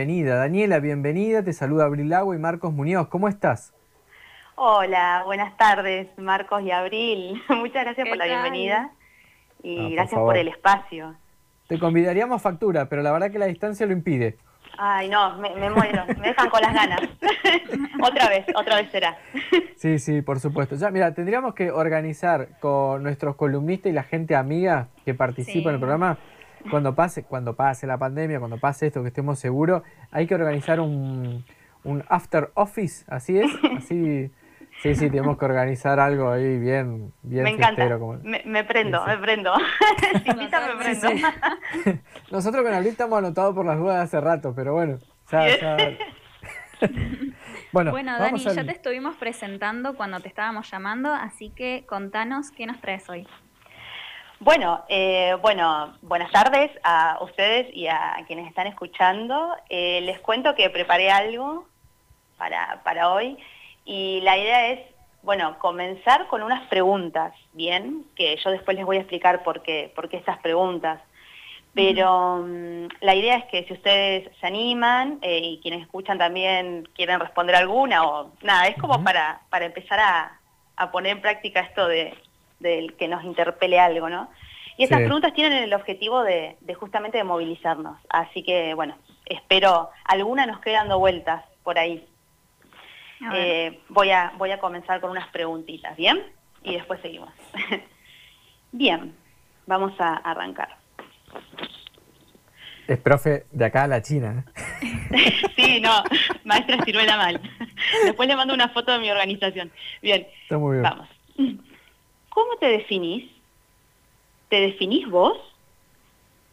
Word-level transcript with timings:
Bienvenida, 0.00 0.36
Daniela, 0.36 0.78
bienvenida. 0.78 1.42
Te 1.42 1.52
saluda 1.52 1.86
Abril 1.86 2.12
Agua 2.12 2.36
y 2.36 2.38
Marcos 2.38 2.72
Muñoz. 2.72 3.08
¿Cómo 3.08 3.26
estás? 3.26 3.74
Hola, 4.54 5.24
buenas 5.26 5.56
tardes, 5.56 6.06
Marcos 6.16 6.62
y 6.62 6.70
Abril. 6.70 7.42
Muchas 7.48 7.82
gracias 7.82 8.08
por 8.08 8.16
la 8.16 8.26
bienvenida 8.26 8.92
y 9.60 9.94
gracias 9.94 10.20
por, 10.20 10.36
el 10.36 10.46
espacio. 10.46 11.16
Te 11.66 11.80
convidaríamos 11.80 12.40
factura, 12.40 12.88
pero 12.88 13.02
la 13.02 13.10
verdad 13.10 13.32
que 13.32 13.40
la 13.40 13.46
distancia 13.46 13.86
lo 13.86 13.92
impide. 13.92 14.38
Ay, 14.78 15.08
no, 15.08 15.36
me, 15.38 15.50
muero, 15.68 16.04
me 16.06 16.28
dejan 16.28 16.48
con 16.48 16.60
las 16.60 16.72
ganas. 16.72 17.00
otra 18.00 18.28
vez, 18.28 18.46
otra 18.54 18.76
vez 18.76 18.92
será. 18.92 19.18
sí, 19.76 19.98
sí, 19.98 20.22
por 20.22 20.38
supuesto. 20.38 20.76
Ya, 20.76 20.92
mira, 20.92 21.12
tendríamos 21.12 21.54
que 21.54 21.72
organizar 21.72 22.50
con 22.60 23.02
nuestros 23.02 23.34
columnistas 23.34 23.90
y 23.90 23.94
la 23.96 24.04
gente 24.04 24.36
amiga 24.36 24.90
que 25.04 25.14
participa 25.14 25.70
en 25.70 25.74
el 25.74 25.80
programa 25.80 26.18
cuando 26.70 26.94
pase, 26.94 27.24
cuando 27.24 27.54
pase 27.54 27.86
la 27.86 27.98
pandemia, 27.98 28.38
cuando 28.38 28.58
pase 28.58 28.86
esto, 28.86 29.02
que 29.02 29.08
estemos 29.08 29.38
seguros, 29.38 29.82
hay 30.10 30.26
que 30.26 30.34
organizar 30.34 30.80
un, 30.80 31.44
un 31.84 32.04
after 32.08 32.50
office, 32.54 33.04
así 33.08 33.38
es, 33.38 33.50
así, 33.76 34.30
sí, 34.82 34.94
sí, 34.94 35.10
tenemos 35.10 35.38
que 35.38 35.44
organizar 35.44 36.00
algo 36.00 36.30
ahí 36.30 36.58
bien, 36.58 37.12
bien 37.22 37.44
Me 37.44 37.50
encanta, 37.50 37.84
me, 37.84 38.64
prendo, 38.64 39.04
me 39.06 39.18
prendo, 39.18 39.52
me 40.26 40.74
prendo. 40.78 41.08
Nosotros 42.30 42.64
con 42.64 42.74
Abril 42.74 42.90
estamos 42.90 43.18
anotados 43.18 43.54
por 43.54 43.64
las 43.64 43.78
dudas 43.78 43.96
de 43.96 44.02
hace 44.02 44.20
rato, 44.20 44.54
pero 44.54 44.74
bueno, 44.74 44.98
ya, 45.30 45.56
ya... 45.56 45.76
bueno, 47.72 47.90
bueno 47.90 48.18
Dani, 48.18 48.38
ya 48.38 48.64
te 48.64 48.72
estuvimos 48.72 49.16
presentando 49.16 49.94
cuando 49.94 50.20
te 50.20 50.28
estábamos 50.28 50.70
llamando, 50.70 51.12
así 51.12 51.50
que 51.50 51.84
contanos 51.86 52.50
qué 52.50 52.66
nos 52.66 52.80
traes 52.80 53.08
hoy. 53.08 53.26
Bueno, 54.40 54.84
eh, 54.88 55.36
bueno, 55.42 55.94
buenas 56.00 56.30
tardes 56.30 56.70
a 56.84 57.18
ustedes 57.22 57.74
y 57.74 57.88
a 57.88 58.14
quienes 58.28 58.46
están 58.46 58.68
escuchando. 58.68 59.56
Eh, 59.68 60.00
les 60.02 60.20
cuento 60.20 60.54
que 60.54 60.70
preparé 60.70 61.10
algo 61.10 61.66
para, 62.36 62.80
para 62.84 63.10
hoy 63.10 63.36
y 63.84 64.20
la 64.20 64.38
idea 64.38 64.68
es, 64.68 64.80
bueno, 65.22 65.58
comenzar 65.58 66.28
con 66.28 66.44
unas 66.44 66.68
preguntas, 66.68 67.34
¿bien? 67.52 68.04
Que 68.14 68.36
yo 68.36 68.50
después 68.50 68.76
les 68.76 68.86
voy 68.86 68.98
a 68.98 69.00
explicar 69.00 69.42
por 69.42 69.62
qué, 69.62 69.92
por 69.96 70.08
qué 70.08 70.18
estas 70.18 70.38
preguntas. 70.38 71.00
Pero 71.74 72.38
mm, 72.46 72.86
la 73.00 73.16
idea 73.16 73.38
es 73.38 73.44
que 73.46 73.64
si 73.64 73.72
ustedes 73.72 74.30
se 74.38 74.46
animan 74.46 75.18
eh, 75.20 75.40
y 75.42 75.60
quienes 75.60 75.82
escuchan 75.82 76.16
también 76.16 76.88
quieren 76.94 77.18
responder 77.18 77.56
alguna 77.56 78.06
o 78.06 78.30
nada, 78.42 78.68
es 78.68 78.80
como 78.80 79.02
para, 79.02 79.40
para 79.50 79.66
empezar 79.66 79.98
a, 79.98 80.40
a 80.76 80.92
poner 80.92 81.16
en 81.16 81.22
práctica 81.22 81.60
esto 81.60 81.88
de, 81.88 82.16
del 82.60 82.94
que 82.94 83.08
nos 83.08 83.24
interpele 83.24 83.78
algo, 83.78 84.08
¿no? 84.08 84.28
Y 84.76 84.84
estas 84.84 85.00
preguntas 85.00 85.34
tienen 85.34 85.64
el 85.64 85.74
objetivo 85.74 86.22
de, 86.22 86.56
justamente 86.78 87.18
de 87.18 87.24
movilizarnos. 87.24 87.98
Así 88.08 88.44
que, 88.44 88.74
bueno, 88.74 88.96
espero, 89.26 89.90
alguna 90.04 90.46
nos 90.46 90.60
quede 90.60 90.74
dando 90.74 91.00
vueltas 91.00 91.44
por 91.64 91.78
ahí. 91.80 92.06
Eh, 93.34 93.80
voy, 93.88 94.10
a, 94.12 94.32
voy 94.38 94.52
a 94.52 94.60
comenzar 94.60 95.00
con 95.00 95.10
unas 95.10 95.26
preguntitas, 95.30 95.96
¿bien? 95.96 96.22
Y 96.62 96.74
después 96.74 97.00
seguimos. 97.00 97.30
bien, 98.72 99.16
vamos 99.66 100.00
a 100.00 100.14
arrancar. 100.14 100.76
Es 102.86 102.98
profe 102.98 103.46
de 103.50 103.64
acá 103.64 103.82
a 103.82 103.88
la 103.88 104.00
China. 104.00 104.44
sí, 105.56 105.80
no, 105.80 106.04
maestra 106.44 106.82
ciruela 106.84 107.16
mal. 107.16 107.40
Después 108.04 108.28
le 108.28 108.36
mando 108.36 108.54
una 108.54 108.68
foto 108.68 108.92
de 108.92 108.98
mi 108.98 109.10
organización. 109.10 109.70
Bien, 110.00 110.26
Está 110.44 110.56
muy 110.56 110.78
bien. 110.78 110.82
vamos. 110.82 111.08
¿Cómo 112.38 112.56
te 112.58 112.66
definís? 112.66 113.28
¿Te 114.48 114.60
definís 114.60 115.10
vos? 115.10 115.36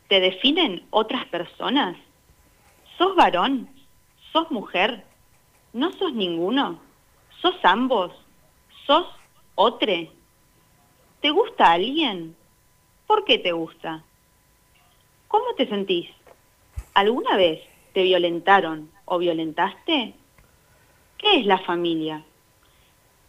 ¿Te 0.08 0.20
definen 0.20 0.84
otras 0.90 1.28
personas? 1.28 1.96
¿Sos 2.98 3.16
varón? 3.16 3.70
¿Sos 4.32 4.50
mujer? 4.50 5.06
¿No 5.74 5.92
sos 5.92 6.12
ninguno? 6.12 6.80
¿Sos 7.40 7.54
ambos? 7.62 8.12
¿Sos 8.88 9.06
otro? 9.54 9.94
¿Te 11.22 11.30
gusta 11.30 11.74
alguien? 11.74 12.36
¿Por 13.06 13.24
qué 13.24 13.38
te 13.38 13.52
gusta? 13.52 14.04
¿Cómo 15.28 15.54
te 15.56 15.68
sentís? 15.68 16.10
¿Alguna 16.96 17.38
vez 17.38 17.62
te 17.94 18.02
violentaron 18.02 18.90
o 19.06 19.20
violentaste? 19.20 20.16
¿Qué 21.20 21.42
es 21.42 21.46
la 21.46 21.60
familia? 21.60 22.26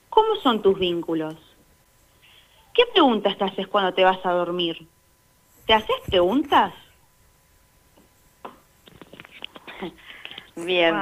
¿Cómo 0.09 0.37
son 0.37 0.63
tus 0.63 0.79
vínculos? 0.79 1.46
¿Qué 2.77 2.83
preguntas 2.93 3.39
te 3.39 3.45
haces 3.45 3.67
cuando 3.69 3.95
te 3.95 4.05
vas 4.05 4.19
a 4.25 4.33
dormir? 4.33 4.87
¿Te 5.67 5.73
haces 5.73 5.97
preguntas? 6.07 6.75
Bien. 10.57 10.95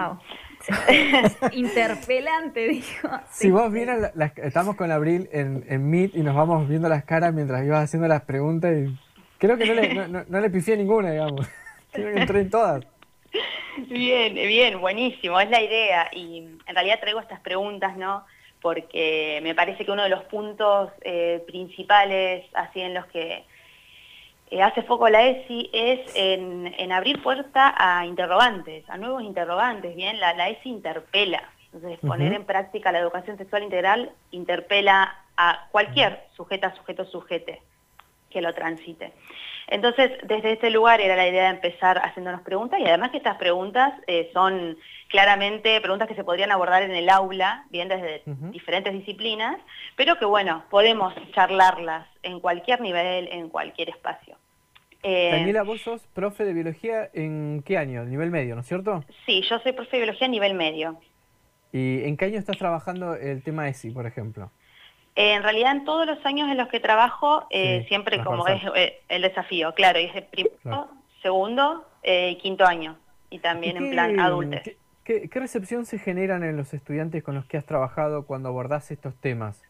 Interpelante, 1.52 2.68
dijo. 2.68 3.08
Si 3.28 3.50
vos 3.50 3.72
vieras, 3.72 4.12
estamos 4.36 4.76
con 4.76 4.92
Abril 4.92 5.28
en, 5.32 5.64
en, 5.68 5.90
Meet 5.90 6.14
y 6.14 6.22
nos 6.22 6.36
vamos 6.36 6.68
viendo 6.68 6.88
las 6.88 7.04
caras 7.04 7.34
mientras 7.34 7.64
ibas 7.64 7.82
haciendo 7.82 8.06
las 8.06 8.22
preguntas 8.22 8.72
y 8.72 8.96
creo 9.38 9.58
que 9.58 9.66
no 9.66 9.74
le, 9.74 10.24
no, 10.28 10.40
le 10.40 10.50
pifié 10.50 10.76
ninguna, 10.76 11.10
digamos. 11.10 11.46
Creo 11.92 12.12
que 12.12 12.20
entré 12.20 12.40
en 12.40 12.50
todas. 12.50 12.84
Bien, 13.88 14.34
bien, 14.34 14.80
buenísimo, 14.80 15.38
es 15.40 15.48
la 15.48 15.60
idea. 15.60 16.08
Y 16.12 16.38
en 16.66 16.74
realidad 16.74 16.98
traigo 17.00 17.20
estas 17.20 17.38
preguntas, 17.40 17.96
¿no? 17.96 18.24
Porque 18.64 19.40
me 19.42 19.54
parece 19.54 19.84
que 19.84 19.90
uno 19.90 20.04
de 20.04 20.08
los 20.08 20.24
puntos 20.24 20.90
eh, 21.02 21.44
principales, 21.46 22.46
así 22.54 22.80
en 22.80 22.94
los 22.94 23.04
que 23.08 23.44
eh, 24.50 24.62
hace 24.62 24.82
foco 24.84 25.10
la 25.10 25.22
ESI, 25.22 25.68
es 25.70 26.00
en, 26.14 26.90
abrir 26.90 27.22
puerta 27.22 27.74
a 27.76 28.06
interrogantes, 28.06 28.88
a 28.88 28.96
nuevos 28.96 29.22
interrogantes, 29.22 29.94
¿bien? 29.94 30.18
La, 30.18 30.32
la 30.32 30.48
ESI 30.48 30.70
interpela, 30.70 31.42
entonces 31.74 31.98
poner 32.00 32.32
en 32.32 32.46
práctica 32.46 32.90
la 32.90 33.00
educación 33.00 33.36
sexual 33.36 33.64
integral 33.64 34.12
interpela 34.30 35.14
a 35.36 35.68
cualquier 35.70 36.24
sujeta, 36.34 36.74
sujeto, 36.74 37.04
sujete 37.04 37.60
que 38.30 38.40
lo 38.40 38.54
transite. 38.54 39.12
Entonces, 39.68 40.12
desde 40.24 40.52
este 40.52 40.70
lugar 40.70 41.00
era 41.00 41.16
la 41.16 41.26
idea 41.26 41.44
de 41.44 41.56
empezar 41.56 41.98
haciéndonos 41.98 42.42
preguntas 42.42 42.80
y 42.80 42.86
además 42.86 43.10
que 43.10 43.16
estas 43.16 43.36
preguntas 43.36 43.94
eh, 44.06 44.30
son 44.32 44.76
claramente 45.08 45.80
preguntas 45.80 46.08
que 46.08 46.14
se 46.14 46.24
podrían 46.24 46.52
abordar 46.52 46.82
en 46.82 46.90
el 46.90 47.08
aula, 47.08 47.64
bien 47.70 47.88
desde 47.88 48.22
diferentes 48.50 48.92
disciplinas, 48.92 49.56
pero 49.96 50.18
que 50.18 50.24
bueno, 50.24 50.64
podemos 50.70 51.14
charlarlas 51.32 52.06
en 52.22 52.40
cualquier 52.40 52.80
nivel, 52.80 53.28
en 53.28 53.48
cualquier 53.48 53.90
espacio. 53.90 54.36
Eh, 55.02 55.30
Daniela, 55.32 55.62
vos 55.62 55.82
sos 55.82 56.06
profe 56.14 56.44
de 56.44 56.54
biología 56.54 57.10
en 57.12 57.62
qué 57.64 57.76
año? 57.76 58.04
Nivel 58.04 58.30
medio, 58.30 58.54
¿no 58.54 58.62
es 58.62 58.66
cierto? 58.66 59.04
Sí, 59.26 59.42
yo 59.48 59.58
soy 59.60 59.72
profe 59.72 59.96
de 59.96 60.04
biología 60.04 60.26
a 60.26 60.30
nivel 60.30 60.54
medio. 60.54 60.98
¿Y 61.72 62.04
en 62.04 62.16
qué 62.16 62.26
año 62.26 62.38
estás 62.38 62.56
trabajando 62.56 63.14
el 63.14 63.42
tema 63.42 63.68
ESI, 63.68 63.90
por 63.90 64.06
ejemplo? 64.06 64.50
En 65.16 65.42
realidad 65.42 65.72
en 65.72 65.84
todos 65.84 66.06
los 66.06 66.24
años 66.26 66.50
en 66.50 66.56
los 66.56 66.68
que 66.68 66.80
trabajo, 66.80 67.46
eh, 67.50 67.84
siempre 67.88 68.22
como 68.22 68.46
es 68.48 68.62
eh, 68.74 69.00
el 69.08 69.22
desafío, 69.22 69.72
claro, 69.74 70.00
y 70.00 70.06
es 70.06 70.16
el 70.16 70.24
primero, 70.24 70.88
segundo 71.22 71.86
eh, 72.02 72.30
y 72.30 72.36
quinto 72.36 72.66
año, 72.66 72.96
y 73.30 73.38
también 73.38 73.76
en 73.76 73.90
plan 73.90 74.18
adultos. 74.18 74.62
¿qué, 75.04 75.28
recepción 75.32 75.86
se 75.86 75.98
generan 75.98 76.42
en 76.42 76.56
los 76.56 76.74
estudiantes 76.74 77.22
con 77.22 77.34
los 77.34 77.44
que 77.44 77.56
has 77.56 77.66
trabajado 77.66 78.26
cuando 78.26 78.48
abordás 78.48 78.90
estos 78.90 79.14
temas? 79.20 79.62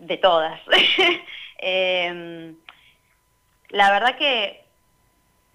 De 0.00 0.16
todas. 0.16 0.60
Em, 1.60 2.54
la 3.70 3.90
verdad 3.90 4.16
que 4.16 4.62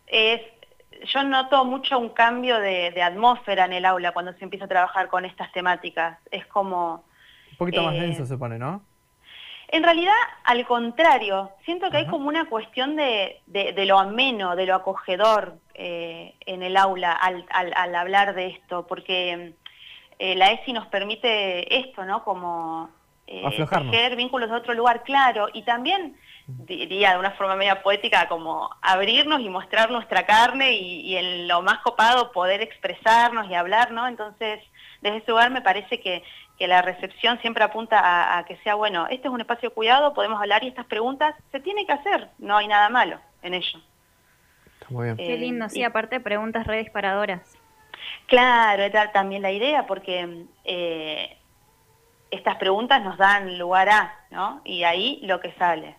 es, 0.07 0.41
yo 1.05 1.23
noto 1.23 1.63
mucho 1.63 1.97
un 1.97 2.09
cambio 2.09 2.59
de 2.59 3.01
atmósfera 3.01 3.63
en 3.63 3.71
el 3.71 3.85
aula 3.85 4.11
cuando 4.11 4.33
se 4.33 4.43
empieza 4.43 4.65
a 4.65 4.67
trabajar 4.67 5.07
con 5.07 5.23
estas 5.23 5.49
temáticas. 5.53 6.19
Es 6.29 6.45
como 6.47 7.05
un 7.53 7.57
poquito 7.57 7.83
más 7.83 7.93
denso 7.93 8.23
eh, 8.23 8.25
se 8.25 8.37
pone, 8.37 8.57
¿no? 8.57 8.83
En 9.69 9.83
realidad, 9.83 10.13
al 10.43 10.65
contrario, 10.67 11.49
siento 11.65 11.89
que 11.89 11.97
hay 11.97 12.07
como 12.07 12.27
una 12.27 12.45
cuestión 12.45 12.95
de, 12.95 13.41
lo 13.87 13.97
ameno, 13.97 14.55
de 14.55 14.67
lo 14.67 14.75
acogedor 14.75 15.57
eh, 15.73 16.35
en 16.45 16.61
el 16.61 16.77
aula 16.77 17.11
al, 17.11 17.95
hablar 17.95 18.35
de 18.35 18.47
esto, 18.47 18.85
porque 18.85 19.53
eh, 20.19 20.35
la 20.35 20.51
ESI 20.51 20.73
nos 20.73 20.85
permite 20.87 21.79
esto, 21.79 22.05
¿no? 22.05 22.23
Como 22.23 22.91
tejer 23.25 24.15
vínculos 24.15 24.51
de 24.51 24.57
otro 24.57 24.75
lugar, 24.75 25.01
claro, 25.01 25.47
y 25.53 25.63
también 25.63 26.17
diría 26.45 27.13
de 27.13 27.19
una 27.19 27.31
forma 27.31 27.55
media 27.55 27.81
poética, 27.81 28.27
como 28.27 28.69
abrirnos 28.81 29.41
y 29.41 29.49
mostrar 29.49 29.89
nuestra 29.89 30.25
carne 30.27 30.73
y, 30.73 31.01
y, 31.01 31.17
en 31.17 31.47
lo 31.47 31.61
más 31.61 31.79
copado 31.79 32.31
poder 32.31 32.61
expresarnos 32.61 33.49
y 33.49 33.55
hablar, 33.55 33.91
¿no? 33.91 34.07
Entonces, 34.07 34.59
desde 35.01 35.17
ese 35.17 35.31
lugar 35.31 35.51
me 35.51 35.61
parece 35.61 35.99
que 35.99 36.23
que 36.57 36.67
la 36.67 36.81
recepción 36.81 37.39
siempre 37.39 37.63
apunta 37.63 38.37
a, 38.37 38.45
que 38.45 38.57
sea, 38.57 38.75
bueno, 38.75 39.07
este 39.07 39.27
es 39.27 39.33
un 39.33 39.41
espacio 39.41 39.69
de 39.69 39.75
cuidado, 39.75 40.13
podemos 40.13 40.39
hablar 40.39 40.63
y 40.63 40.67
estas 40.67 40.85
preguntas 40.85 41.35
se 41.51 41.59
tienen 41.59 41.85
que 41.85 41.93
hacer, 41.93 42.29
no 42.37 42.57
hay 42.57 42.67
nada 42.67 42.89
malo 42.89 43.19
en 43.41 43.55
ello. 43.55 43.79
muy 44.89 45.05
bien. 45.05 45.17
Qué 45.17 45.37
lindo, 45.37 45.67
sí, 45.69 45.83
aparte 45.83 46.19
preguntas 46.19 46.67
re 46.67 46.77
disparadoras. 46.77 47.57
Claro, 48.27 48.83
también 49.11 49.41
la 49.41 49.51
idea, 49.51 49.85
porque 49.85 50.45
eh, 50.63 51.37
estas 52.31 52.55
preguntas 52.57 53.03
nos 53.03 53.17
dan 53.17 53.57
lugar 53.57 53.89
a, 53.89 54.15
¿no? 54.31 54.61
Y 54.63 54.83
ahí 54.83 55.19
lo 55.23 55.39
que 55.39 55.53
sale. 55.53 55.95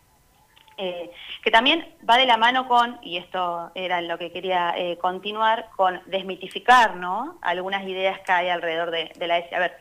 eh, 0.76 1.12
que 1.42 1.52
también 1.52 1.86
va 2.08 2.16
de 2.16 2.26
la 2.26 2.36
mano 2.36 2.66
con, 2.66 2.98
y 3.00 3.16
esto 3.16 3.70
era 3.76 4.00
lo 4.00 4.18
que 4.18 4.32
quería 4.32 4.74
eh, 4.76 4.98
continuar, 4.98 5.68
con 5.76 6.00
desmitificar 6.06 6.96
¿no? 6.96 7.38
algunas 7.42 7.84
ideas 7.84 8.18
que 8.20 8.32
hay 8.32 8.48
alrededor 8.48 8.90
de, 8.90 9.26
la 9.26 9.38
ESI. 9.38 9.54
A 9.54 9.60
ver, 9.60 9.78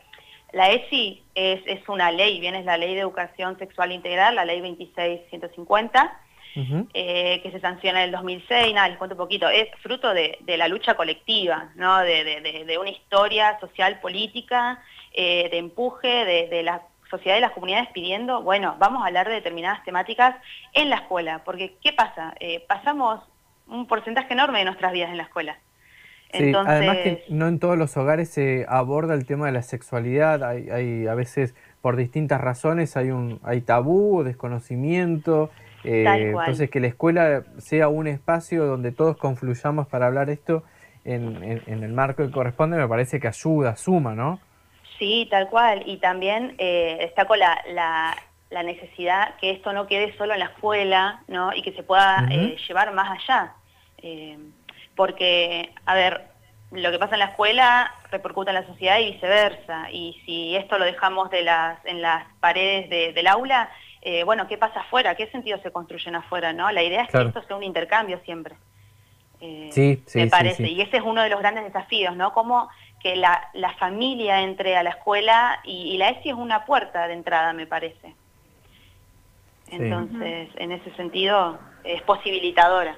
la 0.54 0.70
ESI 0.70 1.22
es, 1.34 1.60
es, 1.66 1.88
una 1.88 2.10
ley, 2.10 2.40
bien 2.40 2.54
es 2.54 2.64
la 2.64 2.76
Ley 2.76 2.94
de 2.94 3.00
Educación 3.00 3.58
Sexual 3.58 3.92
Integral, 3.92 4.36
la 4.36 4.44
Ley 4.44 4.60
26150, 4.60 6.20
eh, 6.94 7.40
que 7.42 7.50
se 7.50 7.60
sanciona 7.60 8.00
en 8.00 8.06
el 8.06 8.12
2006, 8.12 8.74
nada, 8.74 8.88
les 8.88 8.96
cuento 8.96 9.14
un 9.14 9.18
poquito, 9.18 9.48
es 9.48 9.68
fruto 9.82 10.14
de, 10.14 10.38
la 10.46 10.68
lucha 10.68 10.94
colectiva, 10.94 11.72
¿no? 11.74 11.98
de, 11.98 12.76
una 12.80 12.90
historia 12.90 13.58
social, 13.58 13.98
política, 14.00 14.80
de 15.12 15.58
empuje 15.58 16.24
de, 16.48 16.62
la 16.62 16.82
sociedad 17.10 17.38
y 17.38 17.40
las 17.40 17.52
comunidades 17.52 17.88
pidiendo, 17.90 18.42
bueno, 18.42 18.76
vamos 18.78 19.02
a 19.02 19.06
hablar 19.06 19.28
de 19.28 19.34
determinadas 19.34 19.84
temáticas 19.84 20.36
en 20.72 20.90
la 20.90 20.96
escuela, 20.96 21.42
porque 21.44 21.76
¿qué 21.82 21.92
pasa? 21.92 22.34
Eh, 22.40 22.64
pasamos 22.68 23.20
un 23.66 23.86
porcentaje 23.86 24.32
enorme 24.32 24.58
de 24.58 24.64
nuestras 24.66 24.92
vidas 24.92 25.10
en 25.10 25.16
la 25.16 25.24
escuela. 25.24 25.58
Sí, 26.36 26.52
además 26.54 26.96
que 26.98 27.24
no 27.28 27.48
en 27.48 27.58
todos 27.58 27.78
los 27.78 27.96
hogares 27.96 28.28
se 28.28 28.66
aborda 28.68 29.14
el 29.14 29.24
tema 29.26 29.46
de 29.46 29.52
la 29.52 29.62
sexualidad, 29.62 30.42
hay, 30.42 30.68
hay 30.70 31.06
a 31.06 31.14
veces 31.14 31.54
por 31.80 31.96
distintas 31.96 32.40
razones 32.40 32.96
hay 32.96 33.10
un 33.10 33.40
hay 33.44 33.60
tabú, 33.60 34.22
desconocimiento, 34.24 35.50
eh, 35.84 36.04
entonces 36.30 36.70
que 36.70 36.80
la 36.80 36.88
escuela 36.88 37.44
sea 37.58 37.88
un 37.88 38.06
espacio 38.06 38.66
donde 38.66 38.90
todos 38.92 39.16
confluyamos 39.16 39.86
para 39.86 40.06
hablar 40.06 40.30
esto 40.30 40.64
en, 41.04 41.62
en 41.66 41.84
el 41.84 41.92
marco 41.92 42.24
que 42.24 42.30
corresponde 42.30 42.76
me 42.76 42.88
parece 42.88 43.20
que 43.20 43.28
ayuda, 43.28 43.76
suma, 43.76 44.14
¿no? 44.14 44.40
Sí, 44.98 45.26
tal 45.30 45.48
cual. 45.48 45.82
Y 45.86 45.98
también 45.98 46.54
eh, 46.58 46.96
destaco 47.00 47.36
la, 47.36 47.58
la, 47.70 48.62
necesidad 48.62 49.34
que 49.40 49.50
esto 49.50 49.72
no 49.72 49.88
quede 49.88 50.16
solo 50.16 50.32
en 50.32 50.38
la 50.38 50.46
escuela 50.46 51.22
¿no? 51.26 51.52
y 51.54 51.62
que 51.62 51.72
se 51.72 51.82
pueda 51.82 52.26
eh, 52.30 52.56
llevar 52.68 52.94
más 52.94 53.18
allá. 53.18 53.52
Eh, 54.94 54.96
porque, 54.96 55.74
a 55.86 55.94
ver, 55.94 56.28
lo 56.70 56.90
que 56.90 56.98
pasa 56.98 57.14
en 57.14 57.20
la 57.20 57.26
escuela 57.26 57.94
repercute 58.10 58.50
en 58.50 58.54
la 58.54 58.66
sociedad 58.66 58.98
y 58.98 59.12
viceversa. 59.12 59.90
Y 59.90 60.20
si 60.24 60.56
esto 60.56 60.78
lo 60.78 60.84
dejamos 60.84 61.30
de 61.30 61.42
las, 61.42 61.84
en 61.84 62.02
las 62.02 62.26
paredes 62.40 63.14
del 63.14 63.26
aula, 63.26 63.70
eh, 64.02 64.24
bueno, 64.24 64.46
¿qué 64.48 64.58
pasa 64.58 64.80
afuera? 64.80 65.14
¿Qué 65.14 65.26
sentido 65.28 65.58
se 65.62 65.70
construyen 65.70 66.16
afuera? 66.16 66.52
¿no? 66.52 66.70
La 66.70 66.82
idea 66.82 67.02
es 67.02 67.08
que 67.10 67.22
esto 67.22 67.42
sea 67.42 67.56
un 67.56 67.62
intercambio 67.62 68.20
siempre. 68.24 68.54
sí, 69.40 70.02
sí, 70.06 70.18
me 70.18 70.26
parece. 70.28 70.68
Y 70.68 70.80
ese 70.80 70.98
es 70.98 71.02
uno 71.02 71.22
de 71.22 71.28
los 71.28 71.40
grandes 71.40 71.64
desafíos, 71.64 72.16
¿no? 72.16 72.32
Cómo 72.32 72.68
que 73.00 73.16
la, 73.16 73.50
la 73.52 73.74
familia 73.74 74.40
entre 74.40 74.76
a 74.76 74.82
la 74.82 74.90
escuela 74.90 75.60
y, 75.64 75.96
la 75.98 76.08
ESI 76.10 76.30
es 76.30 76.34
una 76.34 76.64
puerta 76.64 77.06
de 77.06 77.14
entrada, 77.14 77.52
me 77.52 77.66
parece. 77.66 78.14
Entonces, 79.70 80.48
en 80.56 80.72
ese 80.72 80.90
sentido, 80.94 81.58
es 81.82 82.00
posibilitadora. 82.02 82.96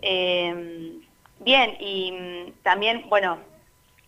Eh, 0.00 1.00
bien, 1.40 1.76
y 1.80 2.12
mm, 2.12 2.62
también, 2.62 3.08
bueno, 3.08 3.38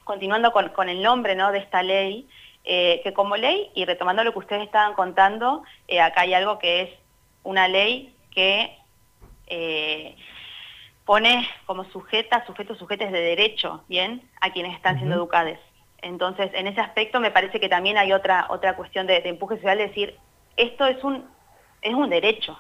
continuando 0.05 0.53
con, 0.53 0.69
con, 0.71 0.89
el 0.89 1.03
nombre 1.03 1.35
¿no? 1.35 1.53
de 1.53 1.59
esta 1.59 1.83
ley, 1.83 2.29
eh, 2.65 3.01
que 3.03 3.13
como 3.13 3.37
ley, 3.37 3.71
y 3.75 3.85
retomando 3.85 4.25
lo 4.25 4.33
que 4.33 4.41
ustedes 4.41 4.63
estaban 4.63 4.95
contando, 4.95 5.63
eh, 5.89 6.01
acá 6.01 6.23
hay 6.23 6.35
algo 6.35 6.59
que 6.59 6.83
es 6.83 6.91
una 7.43 7.69
ley 7.69 8.15
que 8.31 8.77
pone 11.11 11.45
como 11.67 11.83
sujeta, 11.87 12.47
sujetos, 12.47 12.79
sujetes 12.79 13.11
de 13.11 13.21
derecho, 13.21 13.83
¿bien? 13.89 14.23
A 14.41 14.53
quienes 14.53 14.77
están 14.77 14.97
siendo 14.97 15.17
educados. 15.17 15.59
Entonces, 16.03 16.51
en 16.55 16.67
ese 16.67 16.81
aspecto 16.81 17.21
me 17.21 17.31
parece 17.31 17.61
que 17.61 17.69
también 17.69 17.99
hay 17.99 18.13
otra, 18.13 18.47
otra 18.49 18.77
cuestión 18.77 19.07
de, 19.07 19.17
empuje 19.25 19.57
social, 19.57 19.79
de 19.79 19.89
decir, 19.89 20.17
esto 20.57 20.87
es 20.87 21.03
un, 21.05 21.25
es 21.83 21.95
un 21.95 22.09
derecho. 22.11 22.59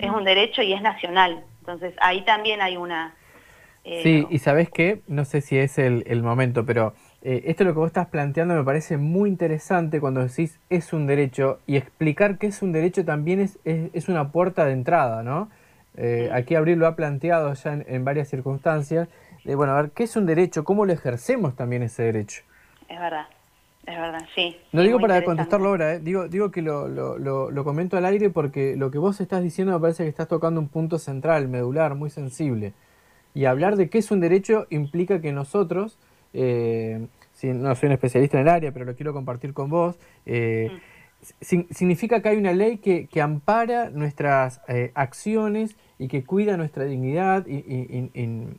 Es 0.00 0.10
un 0.10 0.24
derecho 0.24 0.62
y 0.62 0.72
es 0.72 0.82
nacional. 0.82 1.44
Entonces, 1.66 1.94
ahí 2.00 2.24
también 2.24 2.62
hay 2.62 2.76
una... 2.76 3.14
Eh, 3.82 4.02
sí, 4.02 4.26
y 4.30 4.38
sabes 4.38 4.70
qué, 4.70 5.02
no 5.08 5.24
sé 5.24 5.40
si 5.40 5.58
es 5.58 5.78
el, 5.78 6.22
momento, 6.22 6.64
pero 6.64 6.94
eh, 7.22 7.42
esto 7.46 7.64
lo 7.64 7.72
que 7.72 7.78
vos 7.78 7.86
estás 7.88 8.06
planteando 8.06 8.54
me 8.54 8.64
parece 8.64 8.96
muy 8.96 9.28
interesante 9.28 10.00
cuando 10.00 10.26
decís 10.26 10.60
es 10.70 10.92
un 10.92 11.06
derecho 11.06 11.60
y 11.66 11.76
explicar 11.76 12.38
que 12.38 12.48
es 12.48 12.62
un 12.62 12.72
derecho 12.72 13.04
también 13.04 13.40
es, 13.40 13.58
es, 13.64 13.90
es 13.92 14.08
una 14.08 14.32
puerta 14.32 14.64
de 14.64 14.72
entrada, 14.72 15.22
¿no? 15.22 15.50
Eh, 15.96 16.30
aquí 16.32 16.54
Abril 16.54 16.78
lo 16.78 16.86
ha 16.86 16.94
planteado 16.94 17.52
ya 17.54 17.72
en, 17.72 18.04
varias 18.04 18.28
circunstancias, 18.28 19.08
de 19.44 19.54
bueno, 19.54 19.72
a 19.72 19.82
ver, 19.82 19.90
¿qué 19.92 20.04
es 20.04 20.16
un 20.16 20.26
derecho? 20.26 20.64
¿Cómo 20.64 20.84
lo 20.84 20.92
ejercemos 20.92 21.56
también 21.56 21.82
ese 21.82 22.02
derecho? 22.02 22.42
Es 22.88 23.00
verdad, 23.00 23.26
es 23.86 23.96
verdad, 23.96 24.26
sí. 24.34 24.56
No 24.72 24.82
digo 24.82 24.98
para 24.98 25.22
contestarlo 25.24 25.68
ahora, 25.68 25.94
eh, 25.94 26.00
digo, 26.00 26.26
digo 26.28 26.50
que 26.50 26.60
lo, 26.60 26.88
lo, 26.88 27.18
lo, 27.18 27.64
comento 27.64 27.96
al 27.96 28.04
aire 28.04 28.30
porque 28.30 28.74
lo 28.76 28.90
que 28.90 28.98
vos 28.98 29.20
estás 29.20 29.42
diciendo 29.42 29.72
me 29.72 29.80
parece 29.80 30.02
que 30.02 30.08
estás 30.08 30.26
tocando 30.26 30.60
un 30.60 30.68
punto 30.68 30.98
central, 30.98 31.46
medular, 31.48 31.94
muy 31.94 32.10
sensible. 32.10 32.72
Y 33.32 33.44
hablar 33.44 33.76
de 33.76 33.88
qué 33.88 33.98
es 33.98 34.10
un 34.10 34.20
derecho 34.20 34.66
implica 34.70 35.20
que 35.20 35.30
nosotros, 35.30 35.98
eh, 36.32 37.06
si 37.32 37.48
no 37.48 37.74
soy 37.76 37.88
un 37.88 37.92
especialista 37.92 38.38
en 38.40 38.48
el 38.48 38.52
área, 38.52 38.72
pero 38.72 38.84
lo 38.84 38.96
quiero 38.96 39.12
compartir 39.12 39.52
con 39.52 39.70
vos, 39.70 39.96
mm. 40.26 41.26
significa 41.40 42.20
que 42.22 42.30
hay 42.30 42.38
una 42.38 42.52
ley 42.52 42.78
que, 42.78 43.06
que 43.06 43.20
ampara 43.20 43.90
nuestras 43.90 44.60
acciones 44.94 45.76
y 45.98 46.08
que 46.08 46.24
cuida 46.24 46.56
nuestra 46.56 46.84
dignidad 46.84 47.46
y, 47.46 47.62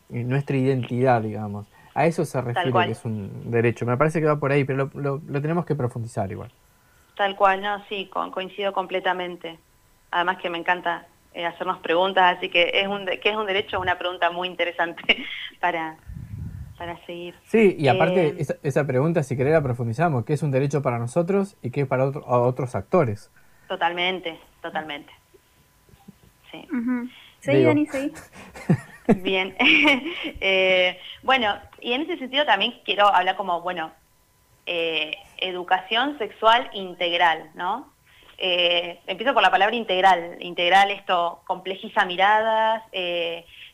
nuestra 0.09 0.57
identidad, 0.57 1.21
digamos. 1.21 1.67
A 1.97 2.05
eso 2.05 2.25
se 2.25 2.39
refiere 2.39 2.71
que 2.71 2.91
es 2.91 3.05
un 3.05 3.49
derecho. 3.49 3.83
Me 3.83 3.97
parece 3.97 4.19
que 4.19 4.27
va 4.27 4.39
por 4.39 4.51
ahí, 4.51 4.63
pero 4.63 4.91
lo, 4.93 5.19
tenemos 5.41 5.65
que 5.65 5.73
profundizar 5.73 6.31
igual. 6.31 6.51
Tal 7.15 7.35
cual, 7.35 7.59
no, 7.59 7.83
sí, 7.89 8.07
coincido 8.31 8.71
completamente. 8.71 9.57
Además 10.11 10.37
que 10.37 10.51
me 10.51 10.59
encanta 10.59 11.07
eh, 11.33 11.43
hacernos 11.47 11.79
preguntas, 11.79 12.37
así 12.37 12.49
que 12.49 12.69
es 12.71 12.87
un, 12.87 13.07
que 13.07 13.29
es 13.29 13.35
un 13.35 13.47
derecho, 13.47 13.79
una 13.79 13.97
pregunta 13.97 14.29
muy 14.29 14.47
interesante 14.47 15.25
para, 15.59 15.97
para 16.77 17.03
seguir. 17.07 17.33
Sí, 17.47 17.75
y 17.79 17.87
aparte 17.87 18.27
eh, 18.27 18.45
esa, 18.61 18.85
pregunta, 18.85 19.23
si 19.23 19.35
querés 19.35 19.53
la 19.53 19.63
profundizamos, 19.63 20.23
¿qué 20.23 20.33
es 20.33 20.43
un 20.43 20.51
derecho 20.51 20.83
para 20.83 20.99
nosotros 20.99 21.57
y 21.63 21.71
qué 21.71 21.81
es 21.81 21.87
para 21.87 22.05
otros 22.05 22.75
actores? 22.75 23.31
Totalmente, 23.67 24.37
totalmente. 24.61 25.11
Sí. 26.51 26.67
Sí, 27.39 27.63
Dani, 27.63 27.87
sí. 27.87 28.13
Bien. 29.07 29.55
Eh, 30.39 30.99
bueno, 31.23 31.55
y 31.81 31.93
en 31.93 32.03
ese 32.03 32.17
sentido 32.17 32.45
también 32.45 32.79
quiero 32.83 33.07
hablar 33.07 33.35
como, 33.35 33.61
bueno, 33.61 33.91
eh, 34.65 35.17
educación 35.37 36.17
sexual 36.17 36.69
integral, 36.73 37.49
¿no? 37.55 37.91
Eh, 38.37 38.99
empiezo 39.07 39.33
por 39.33 39.41
la 39.41 39.51
palabra 39.51 39.75
integral. 39.75 40.37
Integral 40.39 40.91
esto 40.91 41.41
complejiza 41.47 42.05
miradas, 42.05 42.83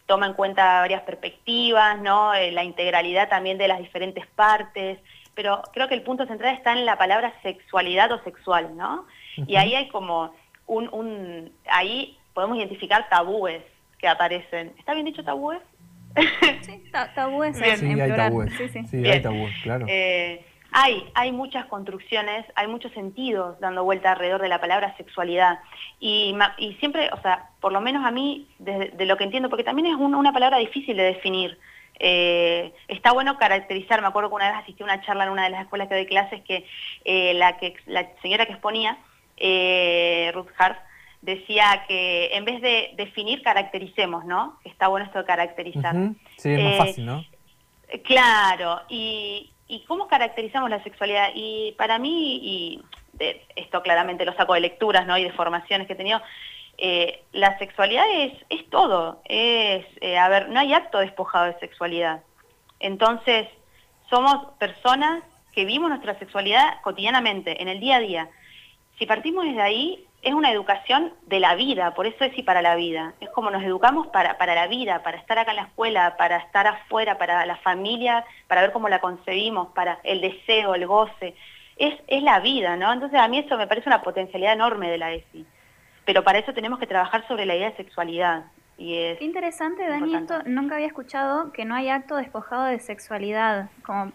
toma 0.05 0.27
en 0.27 0.33
cuenta 0.33 0.79
varias 0.79 1.01
perspectivas, 1.01 1.99
¿no? 1.99 2.33
la 2.33 2.63
integralidad 2.63 3.29
también 3.29 3.57
de 3.57 3.67
las 3.67 3.79
diferentes 3.79 4.25
partes, 4.27 4.99
pero 5.33 5.61
creo 5.73 5.87
que 5.87 5.95
el 5.95 6.03
punto 6.03 6.25
central 6.27 6.55
está 6.55 6.73
en 6.73 6.85
la 6.85 6.97
palabra 6.97 7.33
sexualidad 7.41 8.11
o 8.11 8.23
sexual, 8.23 8.75
¿no? 8.77 9.05
Y 9.47 9.55
ahí 9.55 9.75
hay 9.75 9.87
como 9.89 10.33
un, 10.67 10.89
un, 10.93 11.51
ahí 11.69 12.17
podemos 12.33 12.57
identificar 12.57 13.09
tabúes 13.09 13.63
que 14.03 14.09
aparecen. 14.09 14.73
¿Está 14.77 14.93
bien 14.93 15.05
dicho 15.05 15.23
tabúes? 15.23 15.61
Sí, 16.61 16.83
tabúes 17.15 17.57
sí, 17.57 17.63
hay 17.63 18.11
tabúes. 18.11 18.53
Sí, 18.57 18.67
sí. 18.67 18.85
sí 18.85 19.09
hay 19.09 19.21
tabúes, 19.21 19.55
claro. 19.63 19.85
Eh, 19.87 20.45
hay, 20.73 21.09
hay 21.13 21.31
muchas 21.31 21.67
construcciones, 21.67 22.45
hay 22.55 22.67
muchos 22.67 22.91
sentidos 22.91 23.57
dando 23.61 23.85
vuelta 23.85 24.11
alrededor 24.11 24.41
de 24.41 24.49
la 24.49 24.59
palabra 24.59 24.93
sexualidad. 24.97 25.59
Y, 26.01 26.35
y 26.57 26.73
siempre, 26.75 27.09
o 27.13 27.21
sea, 27.21 27.49
por 27.61 27.71
lo 27.71 27.79
menos 27.79 28.05
a 28.05 28.11
mí, 28.11 28.49
de, 28.59 28.91
lo 29.05 29.15
que 29.15 29.23
entiendo, 29.23 29.49
porque 29.49 29.63
también 29.63 29.87
es 29.87 29.95
una 29.95 30.33
palabra 30.33 30.57
difícil 30.57 30.97
de 30.97 31.03
definir. 31.03 31.57
Eh, 31.97 32.73
está 32.89 33.13
bueno 33.13 33.37
caracterizar, 33.37 34.01
me 34.01 34.07
acuerdo 34.07 34.29
que 34.29 34.35
una 34.35 34.49
vez 34.49 34.57
asistí 34.63 34.83
a 34.83 34.85
una 34.85 35.01
charla 35.01 35.23
en 35.23 35.29
una 35.29 35.45
de 35.45 35.51
las 35.51 35.61
escuelas 35.61 35.87
que 35.87 35.95
doy 35.95 36.07
clases 36.07 36.41
que 36.41 36.65
eh, 37.05 37.33
la, 37.35 37.57
que, 37.57 37.73
la 37.85 38.09
señora 38.21 38.45
que 38.45 38.51
exponía, 38.51 38.97
Ruth 40.33 40.49
Hart, 40.57 40.77
decía 41.23 41.85
que 41.87 42.35
en 42.35 42.45
vez 42.45 42.61
de 42.61 42.91
definir, 42.95 43.41
caractericemos, 43.41 44.25
¿no? 44.25 44.59
Está 44.65 44.89
bueno 44.89 45.05
esto 45.05 45.19
de 45.19 45.25
caracterizar. 45.25 45.95
Sí, 46.37 46.49
es 46.51 46.63
más 46.63 46.73
eh, 46.73 46.77
fácil, 46.77 47.05
¿no? 47.05 47.25
Claro, 48.03 48.81
y, 48.89 49.49
cómo 49.87 50.07
caracterizamos 50.07 50.69
la 50.69 50.83
sexualidad? 50.83 51.29
Y 51.33 51.73
para 51.77 51.97
mí, 51.97 52.39
y 52.43 52.81
esto 53.55 53.81
claramente 53.81 54.25
lo 54.25 54.33
saco 54.33 54.53
de 54.53 54.59
lecturas, 54.59 55.07
¿no? 55.07 55.17
Y 55.17 55.23
de 55.23 55.31
formaciones 55.31 55.87
que 55.87 55.93
he 55.93 55.95
tenido, 55.95 56.21
eh, 56.77 57.23
la 57.31 57.57
sexualidad 57.57 58.05
es, 58.13 58.33
es 58.49 58.69
todo, 58.69 59.21
es, 59.25 59.85
eh, 60.01 60.17
a 60.17 60.27
ver, 60.27 60.49
no 60.49 60.59
hay 60.59 60.73
acto 60.73 60.99
despojado 60.99 61.45
de 61.45 61.59
sexualidad. 61.59 62.21
Entonces, 62.79 63.47
somos 64.09 64.53
personas 64.59 65.23
que 65.53 65.65
vivimos 65.65 65.89
nuestra 65.89 66.19
sexualidad 66.19 66.81
cotidianamente, 66.81 67.61
en 67.61 67.69
el 67.69 67.79
día 67.79 67.97
a 67.97 67.99
día. 67.99 68.29
Si 68.99 69.05
partimos 69.05 69.45
desde 69.45 69.61
ahí, 69.61 70.05
es 70.23 70.33
una 70.33 70.51
educación 70.51 71.13
de 71.27 71.41
la 71.41 71.53
vida, 71.55 71.93
por 71.93 72.07
eso 72.07 72.23
es 72.23 72.37
y 72.37 72.43
para 72.43 72.61
la 72.61 72.75
vida. 72.75 73.13
Es 73.19 73.29
como 73.29 73.51
nos 73.51 73.61
educamos 73.61 74.07
para, 74.07 74.37
para 74.37 74.55
la 74.55 74.67
vida, 74.67 75.03
para 75.03 75.17
estar 75.17 75.37
acá 75.37 75.51
en 75.51 75.57
la 75.57 75.63
escuela, 75.63 76.15
para 76.17 76.37
estar 76.37 76.65
afuera, 76.65 77.17
para 77.17 77.45
la 77.45 77.57
familia, 77.57 78.25
para 78.47 78.61
ver 78.61 78.71
cómo 78.71 78.87
la 78.87 79.01
concebimos, 79.01 79.67
para 79.73 79.99
el 80.03 80.21
deseo, 80.21 80.75
el 80.75 80.87
goce. 80.87 81.35
Es, 81.75 81.95
es 82.07 82.23
la 82.23 82.39
vida, 82.39 82.77
¿no? 82.77 82.93
Entonces 82.93 83.19
a 83.19 83.27
mí 83.27 83.39
eso 83.39 83.57
me 83.57 83.67
parece 83.67 83.89
una 83.89 84.01
potencialidad 84.01 84.53
enorme 84.53 84.89
de 84.89 84.97
la 84.97 85.11
ESI. 85.11 85.45
pero 86.05 86.23
para 86.23 86.39
eso 86.39 86.53
tenemos 86.53 86.79
que 86.79 86.87
trabajar 86.87 87.27
sobre 87.27 87.45
la 87.45 87.55
idea 87.55 87.71
de 87.71 87.77
sexualidad. 87.77 88.45
Y 88.77 88.97
es 88.97 89.21
interesante, 89.21 89.87
Dani, 89.87 90.15
esto 90.15 90.41
nunca 90.45 90.75
había 90.75 90.87
escuchado 90.87 91.51
que 91.51 91.65
no 91.65 91.75
hay 91.75 91.89
acto 91.89 92.15
despojado 92.15 92.65
de 92.65 92.79
sexualidad. 92.79 93.69
Como, 93.85 94.11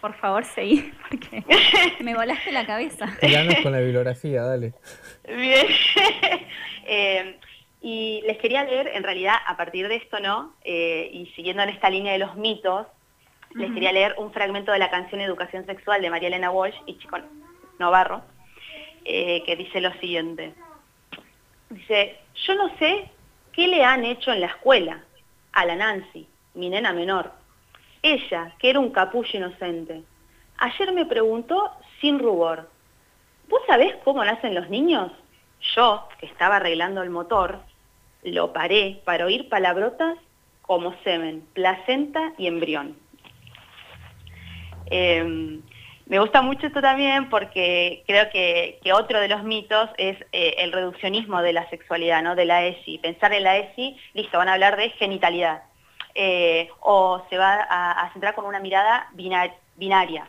por 0.00 0.14
favor, 0.14 0.44
seguí, 0.44 0.92
porque 1.08 1.44
me 2.00 2.14
volaste 2.14 2.52
la 2.52 2.66
cabeza. 2.66 3.06
Tiranos 3.20 3.56
con 3.62 3.72
la 3.72 3.80
bibliografía, 3.80 4.42
dale. 4.42 4.74
Bien. 5.26 5.66
Eh, 6.90 7.38
y 7.82 8.22
les 8.26 8.38
quería 8.38 8.64
leer, 8.64 8.88
en 8.94 9.02
realidad, 9.02 9.34
a 9.46 9.58
partir 9.58 9.88
de 9.88 9.96
esto, 9.96 10.20
¿no? 10.20 10.54
Eh, 10.64 11.10
y 11.12 11.26
siguiendo 11.36 11.62
en 11.62 11.68
esta 11.68 11.90
línea 11.90 12.14
de 12.14 12.18
los 12.18 12.34
mitos, 12.34 12.86
les 13.54 13.70
quería 13.72 13.92
leer 13.92 14.14
un 14.16 14.32
fragmento 14.32 14.72
de 14.72 14.78
la 14.78 14.88
canción 14.88 15.20
Educación 15.20 15.66
Sexual 15.66 16.00
de 16.00 16.08
María 16.08 16.28
Elena 16.28 16.50
Walsh 16.50 16.76
y 16.86 16.96
Chico 16.96 17.18
Novarro, 17.78 18.22
eh, 19.04 19.42
que 19.44 19.54
dice 19.56 19.82
lo 19.82 19.92
siguiente. 20.00 20.54
Dice, 21.68 22.16
yo 22.46 22.54
no 22.54 22.74
sé 22.78 23.10
qué 23.52 23.68
le 23.68 23.84
han 23.84 24.04
hecho 24.06 24.32
en 24.32 24.40
la 24.40 24.46
escuela 24.46 25.04
a 25.52 25.66
la 25.66 25.76
Nancy, 25.76 26.26
mi 26.54 26.70
nena 26.70 26.94
menor. 26.94 27.32
Ella, 28.02 28.52
que 28.58 28.70
era 28.70 28.80
un 28.80 28.90
capullo 28.90 29.30
inocente. 29.32 30.02
Ayer 30.58 30.92
me 30.92 31.06
preguntó 31.06 31.72
sin 32.00 32.18
rubor, 32.18 32.68
¿vos 33.48 33.60
sabés 33.66 33.96
cómo 34.04 34.24
nacen 34.24 34.54
los 34.54 34.68
niños? 34.68 35.12
Yo, 35.74 36.08
que 36.18 36.26
estaba 36.26 36.56
arreglando 36.56 37.02
el 37.02 37.10
motor, 37.10 37.60
lo 38.22 38.52
paré 38.52 39.00
para 39.04 39.26
oír 39.26 39.48
palabrotas 39.48 40.18
como 40.62 40.94
semen, 41.02 41.46
placenta 41.54 42.32
y 42.36 42.46
embrión. 42.46 42.96
Em, 44.90 45.62
me 46.06 46.18
gusta 46.18 46.40
mucho 46.40 46.66
esto 46.66 46.80
también 46.80 47.28
porque 47.28 48.02
creo 48.06 48.30
que, 48.30 48.80
otro 48.94 49.20
de 49.20 49.28
los 49.28 49.44
mitos 49.44 49.90
es 49.98 50.16
eh, 50.32 50.54
el 50.58 50.72
reduccionismo 50.72 51.42
de 51.42 51.52
la 51.52 51.68
sexualidad, 51.68 52.22
¿no? 52.22 52.34
de 52.34 52.46
la 52.46 52.64
ESI. 52.64 52.98
Pensar 52.98 53.32
en 53.32 53.44
la 53.44 53.58
ESI, 53.58 53.96
listo, 54.14 54.38
van 54.38 54.48
a 54.48 54.54
hablar 54.54 54.76
de 54.76 54.90
genitalidad. 54.90 55.62
Eh, 56.20 56.68
o 56.80 57.22
se 57.30 57.38
va 57.38 57.64
a, 57.70 58.12
centrar 58.12 58.34
con 58.34 58.44
una 58.44 58.58
mirada 58.58 59.08
binaria. 59.12 60.26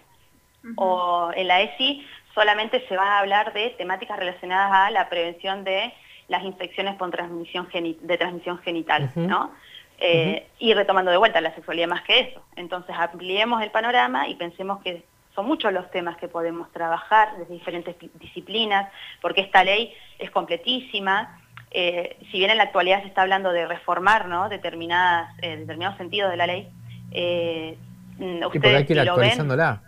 O 0.75 1.31
en 1.34 1.48
la 1.48 1.62
ESI 1.62 2.05
solamente 2.36 2.86
se 2.88 2.96
va 2.96 3.15
a 3.15 3.19
hablar 3.22 3.53
de 3.53 3.72
temáticas 3.72 4.19
relacionadas 4.19 4.72
a 4.72 4.91
la 4.91 5.10
prevención 5.10 5.63
de 5.63 5.91
las 6.27 6.43
infecciones 6.43 6.96
por 6.96 7.10
transmisión 7.10 7.67
de 7.74 8.17
transmisión 8.19 8.60
genital, 8.60 9.12
¿no? 9.15 9.51
Eh, 9.98 10.48
y 10.60 10.75
retomando 10.75 11.10
de 11.10 11.17
vuelta 11.17 11.41
la 11.41 11.55
sexualidad 11.55 11.88
más 11.88 12.03
que 12.03 12.19
eso. 12.19 12.43
Entonces 12.55 12.96
ampliemos 12.96 13.63
el 13.63 13.72
panorama 13.72 14.27
y 14.27 14.36
pensemos 14.36 14.84
que 14.84 15.03
son 15.34 15.48
muchos 15.48 15.74
los 15.74 15.89
temas 15.89 16.17
que 16.17 16.27
podemos 16.27 16.72
trabajar 16.72 17.36
desde 17.39 17.55
diferentes 17.55 17.96
disciplinas, 18.19 18.91
porque 19.24 19.41
esta 19.41 19.63
ley 19.63 19.91
es 20.19 20.29
completísima. 20.29 21.41
Eh, 21.72 22.18
si 22.32 22.40
bien 22.40 22.50
en 22.50 22.58
la 22.58 22.64
actualidad 22.64 23.02
se 23.02 23.08
está 23.08 23.22
hablando 23.22 23.52
de 23.52 23.68
reformar 23.68 24.28
¿no? 24.28 24.50
determinadas, 24.50 25.38
eh, 25.42 25.58
determinados 25.58 25.98
sentidos 25.98 26.32
de 26.32 26.38
la 26.38 26.48
ley, 26.48 26.68
eh, 27.12 27.78
ustedes 28.20 28.88
que 28.88 28.94
ir 28.94 29.00
actualizándola. 29.00 29.82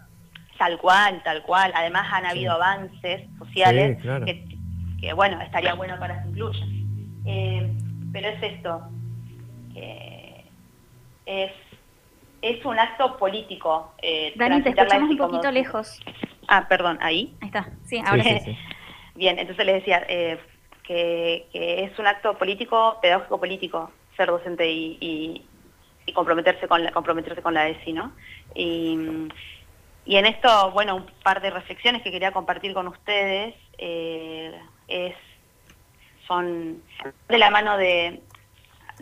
tal 0.58 0.78
cual, 0.78 1.22
tal 1.24 1.42
cual. 1.42 1.72
Además 1.76 2.08
han 2.12 2.26
habido 2.26 2.54
avances 2.54 3.28
sociales 3.40 3.98
que, 5.00 5.14
bueno, 5.14 5.42
estaría 5.42 5.74
bueno 5.74 5.98
para 5.98 6.18
que 6.18 6.24
se 6.24 6.30
incluyan. 6.30 8.12
pero 8.14 8.28
es 8.28 8.44
esto, 8.44 8.82
es, 11.26 11.52
es 12.44 12.66
un 12.66 12.78
acto 12.78 13.18
político. 13.18 13.96
Eh, 14.04 14.34
Dani, 14.36 14.62
te 14.62 14.70
escuchamos 14.70 15.10
un 15.10 15.18
poquito 15.18 15.52
lejos. 15.52 16.00
Ah, 16.48 16.68
perdón, 16.68 17.00
ahí. 17.02 17.36
Ahí 17.42 17.48
está, 17.48 17.70
sí, 17.86 18.02
ahora 18.06 18.24
sí. 18.24 18.56
Bien, 19.16 19.40
entonces 19.40 19.66
les 19.66 19.76
decía 19.76 20.06
que, 20.84 21.48
es 21.54 21.98
un 22.00 22.08
acto 22.08 22.38
político, 22.38 22.98
pedagógico 23.02 23.40
político, 23.40 23.92
ser 24.18 24.30
docente 24.30 24.70
y, 24.70 25.46
comprometerse 26.14 26.68
con 26.68 26.84
la, 26.84 26.92
comprometerse 26.92 27.42
con 27.42 27.54
la 27.54 27.70
ESI, 27.70 27.94
¿no? 27.94 28.12
Y, 28.54 28.98
en 30.06 30.26
esto, 30.26 30.72
bueno, 30.72 30.96
un 30.96 31.06
par 31.24 31.42
de 31.42 31.52
reflexiones 31.52 32.02
que 32.02 32.12
quería 32.12 32.32
compartir 32.34 32.74
con 32.74 32.88
ustedes 32.88 33.56
eh, 33.78 34.60
es, 34.90 35.16
son 36.28 36.82
de 37.30 37.38
la 37.38 37.50
mano 37.50 37.78
de, 37.78 38.20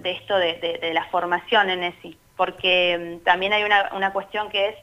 de 0.02 0.12
esto 0.12 0.38
de, 0.38 0.92
la 0.94 1.06
formación 1.06 1.70
en 1.70 1.84
ESI, 1.84 2.18
porque 2.36 3.18
mm, 3.20 3.24
también 3.24 3.54
hay 3.54 3.64
una, 3.64 4.14
cuestión 4.14 4.50
que 4.50 4.70
es 4.70 4.76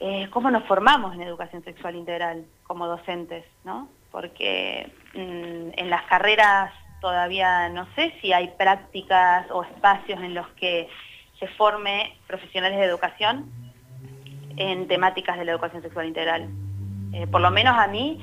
eh, 0.00 0.28
cómo 0.30 0.50
nos 0.50 0.64
formamos 0.64 1.14
en 1.14 1.22
educación 1.22 1.62
sexual 1.64 1.96
integral 1.96 2.44
como 2.64 2.86
docentes, 2.86 3.44
¿no? 3.64 3.88
Porque 4.12 4.92
mm, 5.14 5.70
en 5.76 5.90
las 5.90 6.02
carreras 6.04 6.72
todavía 7.00 7.68
no 7.70 7.88
sé 7.96 8.14
si 8.20 8.32
hay 8.32 8.48
prácticas 8.56 9.50
o 9.50 9.64
espacios 9.64 10.20
en 10.20 10.34
los 10.34 10.46
que 10.50 10.88
se 11.40 11.48
forme 11.48 12.16
profesionales 12.28 12.78
de 12.78 12.84
educación 12.84 13.50
en 14.56 14.86
temáticas 14.86 15.36
de 15.38 15.44
la 15.44 15.52
educación 15.52 15.82
sexual 15.82 16.06
integral. 16.06 16.48
Eh, 17.12 17.26
por 17.26 17.40
lo 17.40 17.50
menos 17.50 17.76
a 17.76 17.88
mí, 17.88 18.22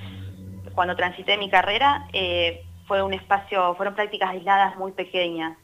cuando 0.74 0.96
transité 0.96 1.38
mi 1.38 1.50
carrera, 1.50 2.08
eh, 2.14 2.64
fue 2.88 3.04
un 3.04 3.14
espacio, 3.14 3.76
fueron 3.76 3.96
prácticas 3.96 4.30
aisladas 4.30 4.78
muy 4.78 4.94
pequeñas. 4.94 5.58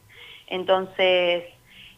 Entonces, 0.46 1.44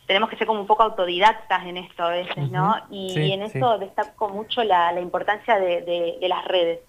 tenemos 0.07 0.31
que 0.31 0.37
ser 0.37 0.47
como 0.47 0.61
un 0.61 0.67
poco 0.67 0.85
autodidactas 0.85 1.67
en 1.67 1.77
esto 1.77 2.03
a 2.03 2.11
veces, 2.11 2.51
¿no? 2.51 2.75
Y, 2.91 3.33
en 3.33 3.43
eso 3.43 3.79
destaco 3.79 4.31
mucho 4.31 4.65
la, 4.65 4.99
importancia 4.99 5.59
de, 5.59 6.17
las 6.23 6.45
redes, 6.47 6.81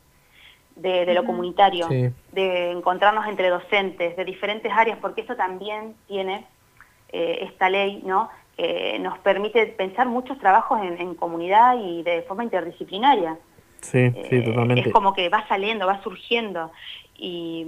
de, 0.81 1.13
lo 1.13 1.25
comunitario, 1.25 1.87
de 1.87 2.71
encontrarnos 2.71 3.27
entre 3.27 3.49
docentes 3.49 4.15
de 4.15 4.25
diferentes 4.25 4.71
áreas, 4.71 4.97
porque 5.01 5.21
eso 5.21 5.35
también 5.35 5.95
tiene 6.07 6.45
eh, 7.11 7.39
esta 7.41 7.69
ley, 7.69 8.01
¿no? 8.05 8.29
Que 8.55 8.99
nos 8.99 9.17
permite 9.19 9.65
pensar 9.67 10.07
muchos 10.07 10.37
trabajos 10.39 10.81
en, 10.83 11.15
comunidad 11.15 11.77
y 11.77 12.03
de 12.03 12.23
forma 12.23 12.43
interdisciplinaria. 12.43 13.37
Sí, 13.81 14.11
sí, 14.11 14.35
eh, 14.35 14.41
totalmente. 14.41 14.87
Es 14.89 14.93
como 14.93 15.13
que 15.13 15.29
va 15.29 15.47
saliendo, 15.47 15.87
va 15.87 16.01
surgiendo. 16.03 16.71
Y, 17.17 17.65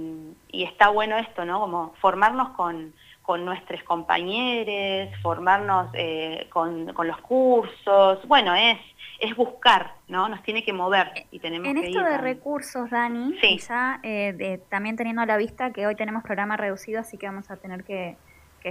y 0.50 0.64
está 0.64 0.88
bueno 0.88 1.16
esto, 1.16 1.44
¿no? 1.44 1.60
Como 1.60 1.94
formarnos 2.00 2.50
con 2.50 2.92
con 3.22 3.44
nuestros 3.44 3.82
compañeros, 3.84 5.14
formarnos 5.22 5.88
eh, 5.94 6.48
con, 6.50 6.86
los 6.86 7.18
cursos, 7.18 8.18
bueno, 8.26 8.54
es, 8.54 8.78
es 9.22 9.36
buscar, 9.36 9.94
¿no? 10.08 10.28
Nos 10.28 10.42
tiene 10.42 10.64
que 10.64 10.72
mover 10.72 11.12
y 11.30 11.38
tenemos 11.38 11.68
en 11.68 11.78
esto 11.78 12.02
de 12.02 12.18
recursos, 12.18 12.90
Dani, 12.90 13.38
ya 13.58 14.00
eh, 14.02 14.60
también 14.68 14.96
teniendo 14.96 15.22
a 15.22 15.26
la 15.26 15.36
vista 15.36 15.72
que 15.72 15.86
hoy 15.86 15.94
tenemos 15.94 16.24
programa 16.24 16.56
reducido, 16.56 17.00
así 17.00 17.16
que 17.16 17.26
vamos 17.26 17.48
a 17.50 17.56
tener 17.56 17.84
que, 17.84 18.16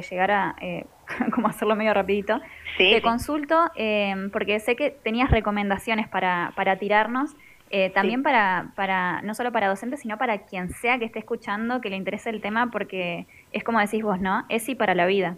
llegar 0.09 0.31
a 0.31 0.55
eh, 0.61 0.85
como 1.33 1.47
hacerlo 1.47 1.75
medio 1.77 1.93
rapidito. 1.93 2.41
Te 2.77 3.01
consulto, 3.01 3.71
porque 4.33 4.59
sé 4.59 4.75
que 4.75 4.91
tenías 4.91 5.31
recomendaciones 5.31 6.09
para, 6.09 6.51
para 6.55 6.77
tirarnos. 6.77 7.35
Eh, 7.73 7.89
también 7.91 8.21
para, 8.21 8.73
para, 8.75 9.21
no 9.21 9.33
solo 9.33 9.53
para 9.53 9.69
docentes, 9.69 10.01
sino 10.01 10.17
para 10.17 10.39
quien 10.39 10.73
sea 10.73 10.99
que 10.99 11.05
esté 11.05 11.19
escuchando, 11.19 11.79
que 11.79 11.89
le 11.89 11.95
interese 11.95 12.29
el 12.29 12.41
tema, 12.41 12.69
porque 12.69 13.25
es 13.53 13.63
como 13.63 13.79
decís 13.79 14.03
vos, 14.03 14.19
¿no? 14.19 14.43
Es 14.49 14.67
y 14.67 14.75
para 14.75 14.93
la 14.93 15.05
vida. 15.05 15.37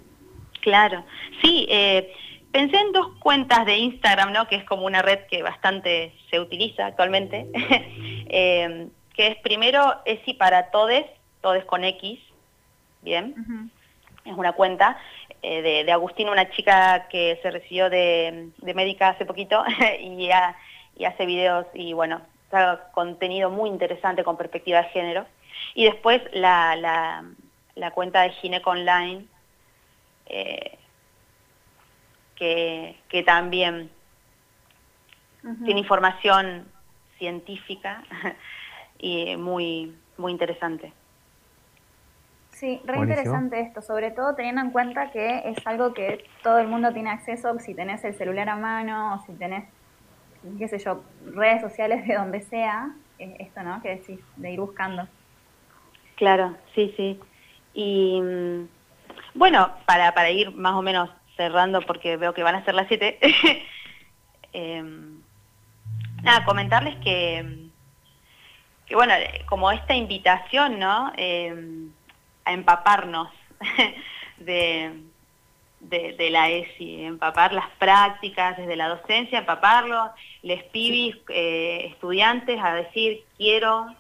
Claro, 0.62 1.06
sí, 1.44 1.68
eh, 1.70 2.12
pensé 2.54 2.78
en 2.78 2.94
dos 2.94 3.08
cuentas 3.20 3.66
de 3.66 3.78
Instagram, 3.78 4.32
¿no? 4.32 4.48
Que 4.48 4.56
es 4.56 4.64
como 4.64 4.86
una 4.86 5.02
red 5.02 5.26
que 5.30 5.44
bastante 5.44 6.14
se 6.30 6.40
utiliza 6.40 6.86
actualmente, 6.86 7.48
eh, 8.30 8.88
que 9.14 9.28
es 9.28 9.36
primero 9.38 9.96
ESI 10.06 10.36
para 10.36 10.72
todes, 10.72 11.06
todes 11.42 11.66
con 11.66 11.84
X, 11.84 12.20
¿bien? 13.02 13.70
Es 14.24 14.34
una 14.34 14.54
cuenta 14.54 14.98
de, 15.42 15.84
de 15.84 15.92
Agustín, 15.92 16.30
una 16.30 16.50
chica 16.52 17.10
que 17.10 17.38
se 17.42 17.52
recibió 17.52 17.90
de, 17.90 18.52
de 18.56 18.74
médica 18.74 19.10
hace 19.10 19.26
poquito 19.26 19.62
y 20.00 20.30
hace 20.32 21.26
videos 21.26 21.66
y 21.74 21.92
bueno, 21.92 22.22
contenido 22.92 23.50
muy 23.50 23.70
interesante 23.70 24.24
con 24.24 24.38
perspectiva 24.38 24.82
de 24.82 24.90
género. 24.90 25.26
Y 25.74 25.86
después 25.86 26.22
la, 26.34 26.76
la, 27.76 27.92
cuenta 27.92 28.22
de 28.22 28.32
Gineco 28.32 28.72
Online, 28.72 29.26
eh, 30.28 30.78
que, 32.36 32.98
que, 33.10 33.24
también 33.24 33.90
tiene 35.66 35.80
información 35.80 36.66
científica 37.18 38.04
y 38.98 39.36
muy, 39.36 39.96
muy 40.18 40.32
interesante. 40.32 40.94
Sí, 42.50 42.82
re 42.86 42.98
interesante 43.00 43.60
esto, 43.60 43.82
sobre 43.82 44.12
todo 44.12 44.36
teniendo 44.36 44.62
en 44.62 44.72
cuenta 44.72 45.12
que 45.12 45.42
es 45.50 45.58
algo 45.66 45.94
que 45.94 46.24
todo 46.44 46.60
el 46.60 46.68
mundo 46.68 46.94
tiene 46.94 47.10
acceso 47.10 47.60
si 47.60 47.74
tenés 47.74 48.04
el 48.06 48.14
celular 48.14 48.48
a 48.48 48.56
mano 48.56 49.16
o 49.16 49.26
si 49.26 49.34
tenés 49.34 49.66
qué 50.58 50.68
sé 50.68 50.80
yo, 50.80 51.04
redes 51.34 51.62
sociales 51.62 52.06
de 52.08 52.16
donde 52.16 52.42
sea, 52.42 52.90
esto, 53.18 53.64
¿no? 53.64 53.82
Que 53.82 53.96
decís, 53.96 54.20
de 54.36 54.52
ir 54.52 54.60
buscando. 54.60 55.08
Claro, 56.16 56.56
sí, 56.76 56.94
sí. 56.98 57.20
Y 57.74 58.22
mm, 58.22 58.68
bueno, 59.36 59.72
para, 59.86 60.14
para 60.14 60.30
ir 60.30 60.52
más 60.52 60.74
o 60.74 60.82
menos 60.82 61.10
cerrando, 61.36 61.82
porque 61.82 62.18
veo 62.18 62.34
que 62.34 62.44
van 62.44 62.56
a 62.56 62.66
ser 62.66 62.76
las 62.76 62.88
siete, 62.88 63.20
em, 64.54 65.22
nada, 66.22 66.46
comentarles 66.46 66.96
que, 66.98 67.70
que 68.86 68.96
bueno, 68.96 69.14
como 69.48 69.72
esta 69.72 69.96
invitación, 69.96 70.80
¿no? 70.80 71.12
Em, 71.18 71.92
a 72.46 72.54
empaparnos 72.54 73.30
de, 74.38 74.92
de, 75.80 76.30
la 76.30 76.50
ESI, 76.50 77.04
empapar 77.04 77.54
las 77.54 77.70
prácticas 77.78 78.58
desde 78.58 78.76
la 78.76 78.90
docencia, 78.90 79.40
empaparlo, 79.40 80.12
les 80.42 80.64
pibis, 80.64 81.16
eh, 81.30 81.88
estudiantes, 81.92 82.60
a 82.62 82.74
decir, 82.76 83.24
quiero 83.38 83.94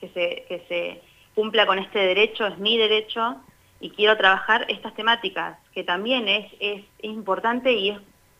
que 0.00 0.08
se, 0.08 0.44
que 0.48 0.64
se 0.68 1.02
cumpla 1.34 1.66
con 1.66 1.78
este 1.78 1.98
derecho, 1.98 2.46
es 2.46 2.58
mi 2.58 2.76
derecho, 2.76 3.36
y 3.84 3.90
quiero 3.90 4.16
trabajar 4.16 4.64
estas 4.70 4.94
temáticas, 4.94 5.58
que 5.74 5.84
también 5.84 6.26
es, 6.26 6.50
es, 6.58 6.82
importante 7.02 7.70
y 7.70 7.90
es, 7.90 7.98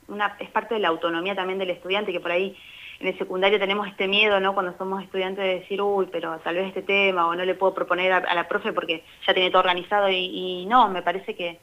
una, 0.09 0.35
es 0.41 0.49
parte 0.49 0.73
de 0.73 0.81
la 0.81 0.89
autonomía 0.89 1.35
también 1.35 1.59
del 1.59 1.69
estudiante, 1.69 2.13
que 2.13 2.21
por 2.21 2.31
ahí 2.31 2.57
en 2.99 3.09
el 3.09 3.19
secundario 3.19 3.59
tenemos 3.59 3.87
este 3.87 4.09
miedo, 4.09 4.41
¿no? 4.41 4.55
Cuando 4.55 4.75
somos 4.79 5.03
estudiantes 5.03 5.45
de 5.45 5.59
decir, 5.61 5.83
uy, 5.83 6.09
pero 6.11 6.39
tal 6.39 6.55
vez 6.55 6.69
este 6.69 6.81
tema, 6.81 7.27
o 7.27 7.35
no 7.35 7.45
le 7.45 7.55
puedo 7.55 7.75
proponer 7.75 8.11
a, 8.11 8.35
la 8.35 8.49
profe 8.49 8.73
porque 8.73 9.05
ya 9.27 9.35
tiene 9.35 9.51
todo 9.51 9.61
organizado, 9.61 10.09
y, 10.09 10.65
no, 10.65 10.89
me 10.89 11.03
parece 11.03 11.37
que, 11.37 11.61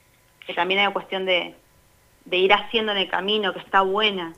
también 0.53 0.81
hay 0.81 0.93
cuestión 0.93 1.25
de, 1.25 1.55
ir 2.31 2.53
haciendo 2.53 2.91
en 2.91 2.99
el 2.99 3.09
camino, 3.09 3.51
que 3.51 3.61
está 3.61 3.81
buena. 3.81 4.35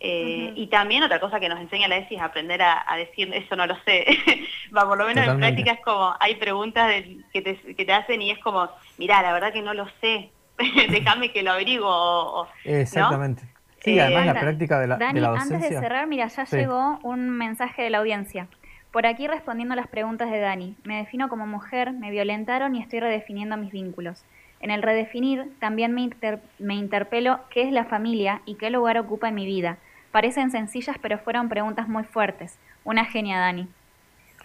Eh, 0.00 0.52
y 0.54 0.68
también 0.68 1.02
otra 1.02 1.18
cosa 1.18 1.40
que 1.40 1.48
nos 1.48 1.60
enseña 1.60 1.88
la 1.88 1.96
ESI 1.96 2.16
es 2.16 2.22
aprender 2.22 2.62
a, 2.62 2.84
decir, 2.96 3.32
eso 3.34 3.56
no 3.56 3.66
lo 3.66 3.76
sé. 3.84 4.06
Va, 4.76 4.86
por 4.86 4.96
lo 4.96 5.06
menos 5.06 5.26
en 5.26 5.38
práctica 5.38 5.72
es 5.72 5.80
como, 5.80 6.14
hay 6.20 6.36
preguntas 6.36 7.02
que, 7.32 7.42
te, 7.42 7.92
hacen 7.92 8.22
y 8.22 8.30
es 8.30 8.38
como, 8.38 8.68
mirá, 8.96 9.22
la 9.22 9.32
verdad 9.32 9.52
que 9.52 9.62
no 9.62 9.74
lo 9.74 9.88
sé, 10.00 10.30
déjame 10.90 11.32
que 11.32 11.42
lo 11.42 11.52
averiguo. 11.52 12.46
Exactamente. 12.64 13.42
Sí, 13.80 13.98
además 13.98 14.26
la 14.26 14.40
práctica 14.40 14.80
de 14.80 14.86
la, 14.88 14.96
Dani, 14.98 15.24
antes 15.24 15.60
de 15.60 15.68
cerrar, 15.68 16.06
mira, 16.06 16.26
ya 16.26 16.44
llegó 16.44 16.98
un 17.02 17.30
mensaje 17.30 17.82
de 17.82 17.90
la 17.90 17.98
audiencia. 17.98 18.48
Por 18.92 19.06
aquí 19.06 19.26
respondiendo 19.26 19.74
a 19.74 19.76
las 19.76 19.86
preguntas 19.86 20.30
de 20.30 20.40
Dani. 20.40 20.74
Me 20.82 20.96
defino 20.96 21.28
como 21.28 21.46
mujer, 21.46 21.92
me 21.92 22.10
violentaron 22.10 22.74
y 22.74 22.82
estoy 22.82 23.00
redefiniendo 23.00 23.56
mis 23.56 23.70
vínculos. 23.70 24.24
En 24.60 24.70
el 24.70 24.82
redefinir 24.82 25.52
también 25.60 25.92
me, 25.94 26.10
me 26.58 26.74
interpelo 26.74 27.38
qué 27.50 27.62
es 27.62 27.72
la 27.72 27.84
familia 27.84 28.42
y 28.44 28.56
qué 28.56 28.70
lugar 28.70 28.98
ocupa 28.98 29.28
en 29.28 29.34
mi 29.36 29.46
vida. 29.46 29.78
Parecen 30.12 30.50
sencillas, 30.50 30.96
pero 31.00 31.18
fueron 31.18 31.48
preguntas 31.48 31.88
muy 31.88 32.04
fuertes. 32.04 32.58
Una 32.84 33.04
genia, 33.04 33.38
Dani. 33.38 33.68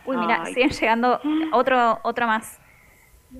Uy, 0.05 0.17
mira, 0.17 0.45
siguen 0.45 0.69
llegando 0.69 1.19
otro, 1.51 1.99
otro 2.03 2.27
más. 2.27 2.59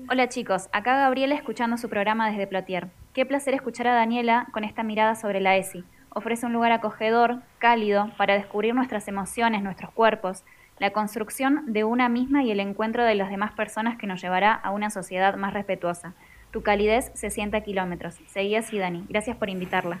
Hola 0.08 0.28
chicos, 0.28 0.68
acá 0.72 0.96
Gabriela 0.96 1.34
escuchando 1.34 1.76
su 1.76 1.88
programa 1.88 2.28
desde 2.28 2.46
Plotier. 2.46 2.88
Qué 3.12 3.24
placer 3.24 3.54
escuchar 3.54 3.86
a 3.86 3.94
Daniela 3.94 4.48
con 4.52 4.64
esta 4.64 4.82
mirada 4.82 5.14
sobre 5.14 5.40
la 5.40 5.56
ESI. 5.56 5.84
Ofrece 6.10 6.46
un 6.46 6.52
lugar 6.52 6.72
acogedor, 6.72 7.42
cálido, 7.58 8.10
para 8.16 8.34
descubrir 8.34 8.74
nuestras 8.74 9.06
emociones, 9.06 9.62
nuestros 9.62 9.90
cuerpos, 9.92 10.44
la 10.78 10.90
construcción 10.90 11.62
de 11.66 11.84
una 11.84 12.08
misma 12.08 12.42
y 12.42 12.50
el 12.50 12.60
encuentro 12.60 13.04
de 13.04 13.14
las 13.14 13.30
demás 13.30 13.52
personas 13.52 13.96
que 13.96 14.06
nos 14.06 14.20
llevará 14.20 14.52
a 14.52 14.70
una 14.70 14.90
sociedad 14.90 15.36
más 15.36 15.54
respetuosa. 15.54 16.14
Tu 16.50 16.62
calidez 16.62 17.12
se 17.14 17.30
siente 17.30 17.56
a 17.56 17.62
kilómetros. 17.62 18.16
Seguí 18.26 18.56
así, 18.56 18.78
Dani. 18.78 19.04
Gracias 19.08 19.36
por 19.36 19.48
invitarla. 19.48 20.00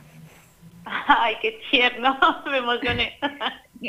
Ay, 1.06 1.36
qué 1.40 1.60
tierno, 1.70 2.16
me 2.50 2.58
emocioné. 2.58 3.18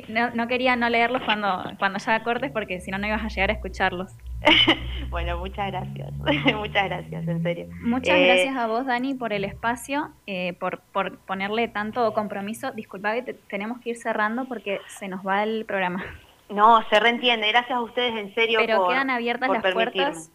No, 0.10 0.48
quería 0.48 0.76
no 0.76 0.90
leerlos 0.90 1.22
cuando, 1.24 1.64
cuando 1.80 2.00
ya 2.00 2.24
cortes 2.24 2.52
porque 2.52 2.82
si 2.82 2.92
no, 2.92 2.98
no 2.98 3.08
ibas 3.08 3.24
a 3.24 3.28
llegar 3.30 3.50
a 3.50 3.54
escucharlos. 3.54 4.12
bueno, 5.10 5.38
muchas 5.38 5.68
gracias, 5.68 6.12
muchas 6.54 6.86
gracias, 6.86 7.28
en 7.28 7.44
serio. 7.44 7.68
Muchas 7.82 8.18
eh, 8.18 8.26
gracias 8.26 8.56
a 8.58 8.68
vos, 8.68 8.86
Dani, 8.86 9.14
por 9.14 9.32
el 9.32 9.46
espacio, 9.46 10.12
eh, 10.28 10.54
por, 10.60 10.82
por 10.92 11.18
ponerle 11.20 11.68
tanto 11.68 12.14
compromiso. 12.14 12.72
Disculpa 12.72 13.14
que 13.14 13.34
tenemos 13.34 13.80
que 13.80 13.92
ir 13.92 13.98
cerrando 13.98 14.46
porque 14.46 14.82
se 14.88 15.08
nos 15.08 15.26
va 15.26 15.44
el 15.44 15.66
programa. 15.66 16.04
No, 16.50 16.84
se 16.90 17.00
reentiende. 17.00 17.48
Gracias 17.48 17.78
a 17.78 17.82
ustedes, 17.82 18.16
en 18.16 18.34
serio. 18.36 18.60
Pero 18.60 18.88
quedan 18.88 19.10
abiertas 19.10 19.50
las 19.50 19.74
puertas. 19.74 20.32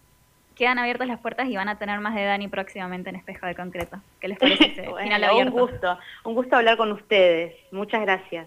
Quedan 0.60 0.78
abiertas 0.78 1.08
las 1.08 1.18
puertas 1.18 1.48
y 1.48 1.56
van 1.56 1.70
a 1.70 1.78
tener 1.78 2.00
más 2.00 2.14
de 2.14 2.22
Dani 2.22 2.46
próximamente 2.48 3.08
en 3.08 3.16
Espejo 3.16 3.46
de 3.46 3.54
Concreto. 3.54 3.96
¿Qué 4.20 4.28
les 4.28 4.38
parece? 4.38 4.86
Un 5.34 5.50
gusto, 5.50 5.98
un 6.22 6.34
gusto 6.34 6.56
hablar 6.56 6.76
con 6.76 6.92
ustedes. 6.92 7.54
Muchas 7.72 8.02
gracias. 8.02 8.46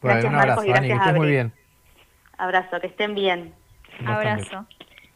gracias, 0.00 0.32
Marcos, 0.32 0.64
y 0.64 0.68
gracias, 0.68 0.98
Dani, 1.00 1.12
que 1.12 1.18
muy 1.18 1.28
bien. 1.28 1.52
Abrazo, 2.38 2.80
que 2.80 2.86
estén 2.86 3.16
bien. 3.16 3.52
Abrazo. 4.06 4.64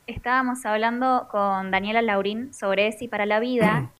Estábamos 0.09 0.67
hablando 0.67 1.29
con 1.31 1.71
Daniela 1.71 2.03
Laurín 2.03 2.53
sobre 2.53 2.89
ESI 2.89 3.07
para 3.07 3.27
la 3.27 3.39
vida 3.39 3.91